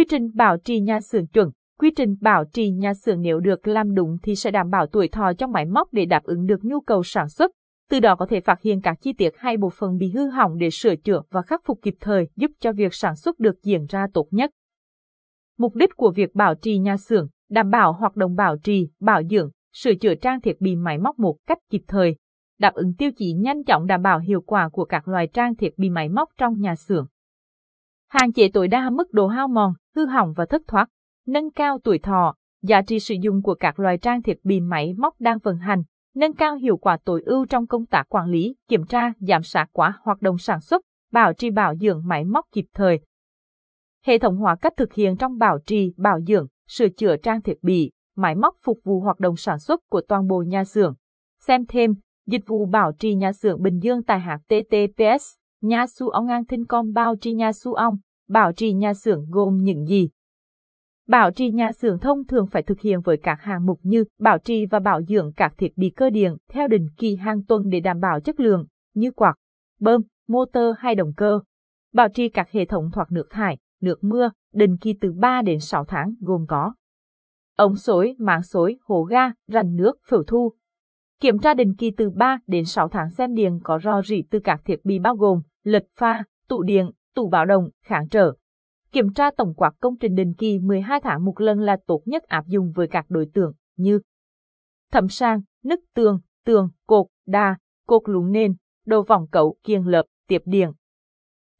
[0.00, 3.68] Quy trình bảo trì nhà xưởng chuẩn Quy trình bảo trì nhà xưởng nếu được
[3.68, 6.64] làm đúng thì sẽ đảm bảo tuổi thọ cho máy móc để đáp ứng được
[6.64, 7.50] nhu cầu sản xuất,
[7.90, 10.58] từ đó có thể phát hiện các chi tiết hay bộ phận bị hư hỏng
[10.58, 13.86] để sửa chữa và khắc phục kịp thời, giúp cho việc sản xuất được diễn
[13.86, 14.50] ra tốt nhất.
[15.58, 19.22] Mục đích của việc bảo trì nhà xưởng, đảm bảo hoạt động bảo trì, bảo
[19.30, 22.16] dưỡng, sửa chữa trang thiết bị máy móc một cách kịp thời,
[22.58, 25.78] đáp ứng tiêu chí nhanh chóng đảm bảo hiệu quả của các loài trang thiết
[25.78, 27.06] bị máy móc trong nhà xưởng.
[28.10, 30.86] Hạn chế tối đa mức độ hao mòn, hư hỏng và thất thoát,
[31.26, 34.94] nâng cao tuổi thọ, giá trị sử dụng của các loài trang thiết bị máy
[34.98, 35.82] móc đang vận hành,
[36.14, 39.66] nâng cao hiệu quả tối ưu trong công tác quản lý, kiểm tra, giám sát
[39.72, 43.00] quá hoạt động sản xuất, bảo trì bảo dưỡng máy móc kịp thời.
[44.06, 47.62] Hệ thống hóa cách thực hiện trong bảo trì, bảo dưỡng, sửa chữa trang thiết
[47.62, 50.94] bị, máy móc phục vụ hoạt động sản xuất của toàn bộ nhà xưởng.
[51.40, 51.94] Xem thêm,
[52.26, 56.66] dịch vụ bảo trì nhà xưởng Bình Dương tại HTTPS, nhà su ong ngang thinh
[56.66, 60.10] com bảo trì nhà su ong, bảo trì nhà xưởng gồm những gì?
[61.08, 64.38] Bảo trì nhà xưởng thông thường phải thực hiện với các hạng mục như bảo
[64.38, 67.80] trì và bảo dưỡng các thiết bị cơ điện theo định kỳ hàng tuần để
[67.80, 69.34] đảm bảo chất lượng, như quạt,
[69.80, 71.40] bơm, motor hay động cơ.
[71.92, 75.60] Bảo trì các hệ thống thoát nước thải, nước mưa, định kỳ từ 3 đến
[75.60, 76.74] 6 tháng gồm có
[77.56, 80.52] ống xối, máng xối, hố ga, rằn nước, phễu thu.
[81.20, 84.40] Kiểm tra định kỳ từ 3 đến 6 tháng xem điện có rò rỉ từ
[84.40, 88.32] các thiết bị bao gồm lật pha, tụ điện, tủ báo động, kháng trở,
[88.92, 92.22] Kiểm tra tổng quát công trình định kỳ 12 tháng một lần là tốt nhất
[92.22, 94.00] áp dụng với các đối tượng như
[94.92, 98.54] thẩm sang, nứt tường, tường, cột, đa, cột lún nền,
[98.86, 100.72] đồ vòng cấu, kiềng lợp tiếp điện.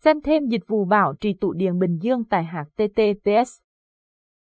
[0.01, 3.61] Xem thêm dịch vụ bảo trì tụ điện Bình Dương tại hạt TTPS.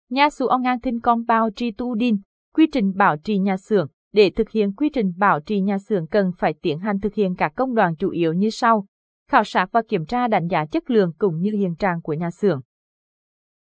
[0.10, 2.18] Nhà xưởng ong ngang thinh compound trì tu đin,
[2.54, 3.88] quy trình bảo trì nhà xưởng.
[4.14, 7.36] Để thực hiện quy trình bảo trì nhà xưởng cần phải tiến hành thực hiện
[7.36, 8.86] các công đoạn chủ yếu như sau.
[9.30, 12.32] Khảo sát và kiểm tra đánh giá chất lượng cũng như hiện trạng của nhà
[12.32, 12.62] xưởng.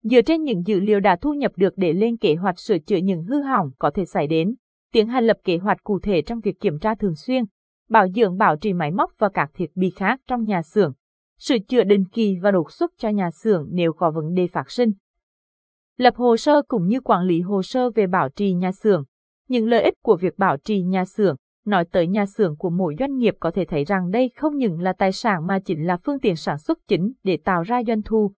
[0.03, 2.97] Dựa trên những dữ liệu đã thu nhập được để lên kế hoạch sửa chữa
[2.97, 4.55] những hư hỏng có thể xảy đến,
[4.91, 7.43] tiến hành lập kế hoạch cụ thể trong việc kiểm tra thường xuyên,
[7.89, 10.93] bảo dưỡng bảo trì máy móc và các thiết bị khác trong nhà xưởng,
[11.39, 14.71] sửa chữa định kỳ và đột xuất cho nhà xưởng nếu có vấn đề phát
[14.71, 14.91] sinh.
[15.97, 19.03] Lập hồ sơ cũng như quản lý hồ sơ về bảo trì nhà xưởng.
[19.53, 22.95] Những lợi ích của việc bảo trì nhà xưởng, nói tới nhà xưởng của mỗi
[22.99, 25.97] doanh nghiệp có thể thấy rằng đây không những là tài sản mà chính là
[25.97, 28.33] phương tiện sản xuất chính để tạo ra doanh thu,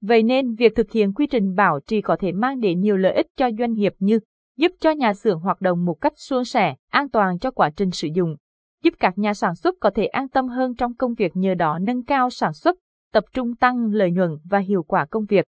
[0.00, 3.14] Vậy nên việc thực hiện quy trình bảo trì có thể mang đến nhiều lợi
[3.14, 4.18] ích cho doanh nghiệp như
[4.56, 7.90] giúp cho nhà xưởng hoạt động một cách suôn sẻ, an toàn cho quá trình
[7.90, 8.36] sử dụng,
[8.84, 11.78] giúp các nhà sản xuất có thể an tâm hơn trong công việc nhờ đó
[11.78, 12.76] nâng cao sản xuất,
[13.12, 15.44] tập trung tăng lợi nhuận và hiệu quả công việc.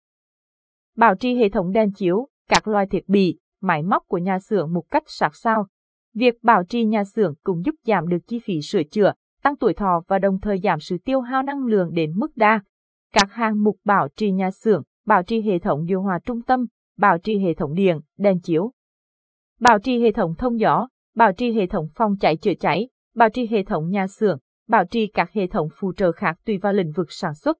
[0.97, 4.73] Bảo trì hệ thống đèn chiếu, các loại thiết bị, máy móc của nhà xưởng
[4.73, 5.67] một cách sát sao.
[6.13, 9.73] Việc bảo trì nhà xưởng cũng giúp giảm được chi phí sửa chữa, tăng tuổi
[9.73, 12.61] thọ và đồng thời giảm sự tiêu hao năng lượng đến mức đa
[13.13, 16.65] các hạng mục bảo trì nhà xưởng, bảo trì hệ thống điều hòa trung tâm,
[16.97, 18.71] bảo trì hệ thống điện, đèn chiếu,
[19.59, 23.29] bảo trì hệ thống thông gió, bảo trì hệ thống phòng cháy chữa cháy, bảo
[23.29, 26.73] trì hệ thống nhà xưởng, bảo trì các hệ thống phụ trợ khác tùy vào
[26.73, 27.57] lĩnh vực sản xuất.